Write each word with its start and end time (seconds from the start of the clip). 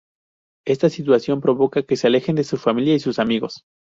Esta 0.65 0.89
situación 0.89 1.41
provoca 1.41 1.83
que 1.83 1.95
se 1.95 2.07
alejen 2.07 2.35
de 2.35 2.43
su 2.43 2.57
familia 2.57 2.95
y 2.95 2.99
sus 2.99 3.19
amigos. 3.19 3.65